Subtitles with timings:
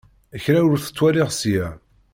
[0.43, 1.67] Kra ur t-ttwaliɣ ssya.